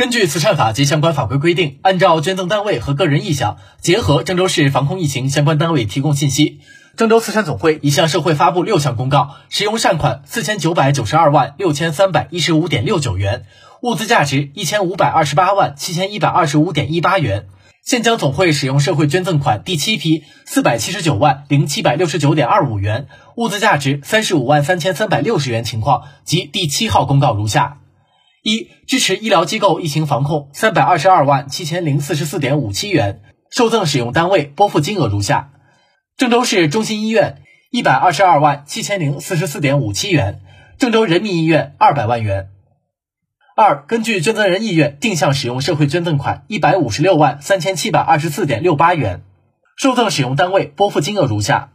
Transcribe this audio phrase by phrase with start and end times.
[0.00, 6.60] 根据慈善法及相关法规规定，按照捐赠单位和个人意向，结合郑州市防控疫情相关单位提供信息，
[6.96, 13.44] 郑州慈善总会已向社会发布六项公告，使用善款四千九百九十二万六千三百一十五点六九元，
[13.82, 17.48] 物资价值一千五百二十八万七千一百二十五点一八元。
[17.84, 23.06] 现将总会使用社会捐赠款第七批四百七十九万零七百六十九点二五元，
[23.36, 27.79] 物资价值三十五万三千三百六十元情况及第七号公告如下。
[28.42, 35.52] 一、支持医疗机构疫情防控三百二十二万七千零四十四点五七元，受赠使用单位拨付金额如下：
[36.16, 40.40] 郑州市中心医院一百二十二万七千零四十四点五七元，
[40.78, 42.48] 郑州人民医院二百万元。
[43.56, 49.22] 二、根据捐赠人意愿定向使用社会捐赠款一百五十六万三千七百二十四点六八元，
[49.76, 51.72] 受赠使用单位拨付金额如下：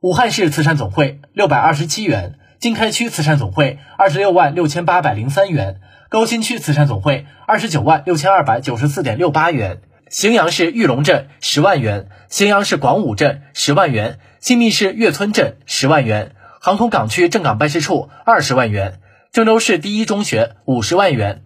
[0.00, 5.82] 武汉市慈善总会六百二十七元，经开区慈善总会二十六万六千八百零三元。
[6.08, 18.98] 高新区慈善总会二十九万六千二百九十四点六八元，荥阳市玉龙镇十万元，荥阳市广武镇十万元，新密市岳村镇十万元，航空港区镇港办事处二十万元，
[19.30, 21.42] 郑州市第一中学五十万元。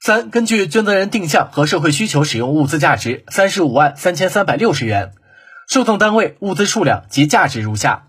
[0.00, 5.10] 三、根据捐赠人定向和社会需求使用物资价值三十五万三千三百六十元，
[5.68, 8.04] 受赠单位物资数量及价值如下：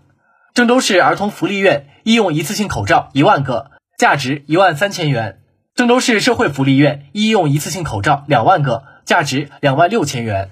[0.54, 5.38] 郑州市儿童福利院医用一次性口罩一万个，价值一万三千元。
[5.74, 10.48] 郑州市社会福利院医用一次性口罩两万个，价值两万六千元；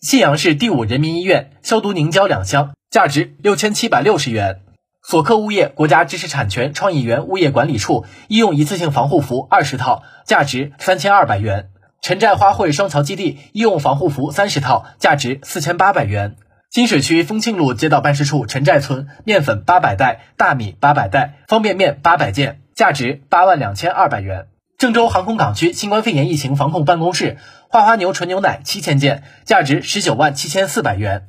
[0.00, 4.60] 信阳市第五人民医院消毒凝胶两箱，价值六千七百六十元；
[5.02, 11.64] 索克物业国家知识产权创意园物业管理处医用一次性防护服二十套，价值三千二百元；
[12.00, 16.36] 陈寨花卉双桥基地医用防护服三十套，价值四千八百元；
[16.70, 24.46] 金水区丰庆路街道办事处陈寨村面粉八百袋，大米八百袋，方便面八百件，价值八万两千二百元。
[24.78, 31.26] 郑州航空港区新冠肺炎疫情防控办公室花花牛纯牛奶七千件，价值十九万七千四百元。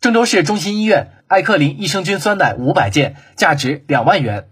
[0.00, 4.46] 郑州市中心医院艾克林益生菌酸奶五百件，价值两万元。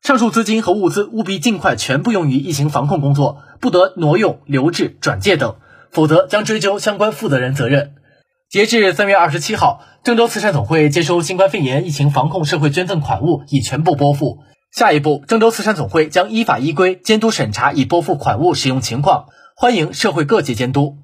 [0.00, 5.56] 上述资金和物资务必尽快全部用于疫情防控工作，不得挪用、留置、转借等，
[5.90, 7.96] 否则将追究相关负责人责任。
[8.54, 14.38] 截至三月二十七号，郑州慈善总会接收新冠肺炎疫情防控社会捐赠款物已全部拨付。
[14.70, 19.26] 下一步，郑州慈善总会将依法依规监督审查已拨付款物使用情况，
[19.56, 20.98] 欢迎社会各界监督。